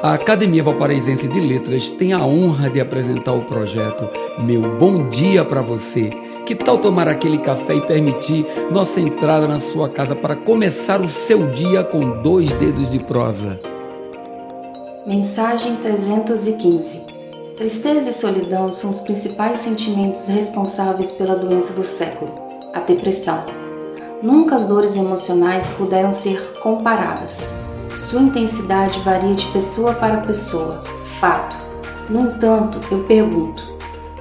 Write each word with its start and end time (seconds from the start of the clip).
A 0.00 0.14
Academia 0.14 0.62
Valparaísense 0.62 1.26
de 1.26 1.40
Letras 1.40 1.90
tem 1.90 2.12
a 2.12 2.24
honra 2.24 2.70
de 2.70 2.80
apresentar 2.80 3.32
o 3.32 3.42
projeto 3.42 4.08
Meu 4.38 4.78
Bom 4.78 5.08
Dia 5.08 5.44
para 5.44 5.60
Você. 5.60 6.08
Que 6.46 6.54
tal 6.54 6.78
tomar 6.78 7.08
aquele 7.08 7.38
café 7.38 7.74
e 7.74 7.80
permitir 7.80 8.46
nossa 8.70 9.00
entrada 9.00 9.48
na 9.48 9.58
sua 9.58 9.88
casa 9.88 10.14
para 10.14 10.36
começar 10.36 11.00
o 11.00 11.08
seu 11.08 11.48
dia 11.48 11.82
com 11.82 12.22
dois 12.22 12.48
dedos 12.54 12.92
de 12.92 13.00
prosa? 13.00 13.58
Mensagem 15.04 15.74
315 15.76 17.06
Tristeza 17.56 18.10
e 18.10 18.12
solidão 18.12 18.72
são 18.72 18.90
os 18.90 19.00
principais 19.00 19.58
sentimentos 19.58 20.28
responsáveis 20.28 21.10
pela 21.10 21.34
doença 21.34 21.72
do 21.72 21.82
século, 21.82 22.32
a 22.72 22.78
depressão. 22.80 23.44
Nunca 24.22 24.54
as 24.54 24.64
dores 24.64 24.94
emocionais 24.94 25.70
puderam 25.70 26.12
ser 26.12 26.40
comparadas. 26.60 27.67
Sua 28.08 28.22
intensidade 28.22 29.00
varia 29.00 29.34
de 29.34 29.44
pessoa 29.48 29.92
para 29.92 30.22
pessoa, 30.22 30.82
fato. 31.20 31.54
No 32.08 32.20
entanto, 32.20 32.80
eu 32.90 33.00
pergunto: 33.00 33.62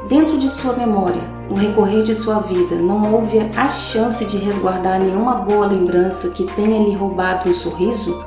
dentro 0.09 0.37
de 0.37 0.49
sua 0.49 0.73
memória, 0.73 1.21
no 1.49 1.55
recorrer 1.55 2.03
de 2.03 2.13
sua 2.13 2.39
vida, 2.39 2.75
não 2.75 3.13
houve 3.13 3.39
a 3.39 3.69
chance 3.69 4.25
de 4.25 4.39
resguardar 4.39 4.99
nenhuma 4.99 5.35
boa 5.35 5.67
lembrança 5.67 6.31
que 6.31 6.43
tenha 6.43 6.83
lhe 6.83 6.97
roubado 6.97 7.49
um 7.49 7.53
sorriso? 7.53 8.21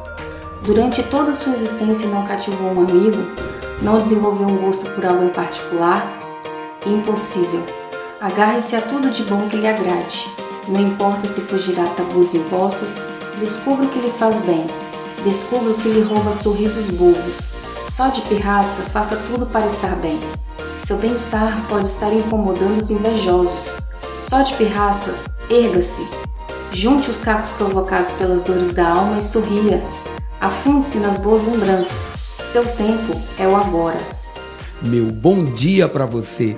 Durante 0.63 1.03
toda 1.03 1.31
sua 1.31 1.53
existência 1.53 2.09
não 2.09 2.25
cativou 2.25 2.73
um 2.73 2.81
amigo? 2.81 3.19
Não 3.83 4.01
desenvolveu 4.01 4.49
um 4.49 4.57
gosto 4.57 4.89
por 4.93 5.05
algo 5.05 5.27
em 5.27 5.29
particular? 5.29 6.11
Impossível. 6.87 7.63
Agarre-se 8.19 8.77
a 8.77 8.81
tudo 8.81 9.11
de 9.11 9.25
bom 9.25 9.47
que 9.51 9.59
lhe 9.59 9.69
agrade. 9.69 10.27
Não 10.69 10.81
importa 10.81 11.27
se 11.27 11.43
fugirá 11.43 11.85
tabus 11.99 12.33
impostos, 12.33 12.99
descubra 13.39 13.85
o 13.85 13.91
que 13.91 13.99
lhe 13.99 14.13
faz 14.13 14.41
bem 14.41 14.67
Descubra 15.25 15.73
o 15.73 15.75
que 15.75 15.89
lhe 15.89 16.01
rouba 16.01 16.33
sorrisos 16.33 16.91
bobos. 16.91 17.49
Só 17.91 18.09
de 18.09 18.23
pirraça, 18.23 18.83
faça 18.85 19.17
tudo 19.29 19.45
para 19.47 19.67
estar 19.67 19.95
bem. 19.97 20.19
Seu 20.83 20.97
bem-estar 20.97 21.61
pode 21.69 21.87
estar 21.87 22.13
incomodando 22.13 22.81
os 22.81 22.91
invejosos. 22.91 23.77
Só 24.19 24.43
de 24.43 24.55
pirraça, 24.55 25.15
erga-se. 25.51 26.09
Junte 26.73 27.11
os 27.11 27.21
cacos 27.21 27.51
provocados 27.51 28.13
pelas 28.13 28.43
dores 28.43 28.71
da 28.73 28.89
alma 28.89 29.19
e 29.19 29.25
sorria. 29.25 29.85
Afunde-se 30.41 30.99
nas 30.99 31.19
boas 31.19 31.43
lembranças. 31.43 32.19
Seu 32.53 32.65
tempo 32.65 33.21
é 33.39 33.47
o 33.47 33.55
agora. 33.55 34.01
Meu 34.83 35.07
bom 35.07 35.45
dia 35.45 35.89
para 35.89 36.07
você. 36.07 36.57